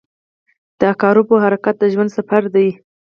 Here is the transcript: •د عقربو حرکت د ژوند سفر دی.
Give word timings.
•د 0.79 0.81
عقربو 0.91 1.35
حرکت 1.43 1.75
د 1.79 1.83
ژوند 1.93 2.09
سفر 2.17 2.43
دی. 2.55 2.67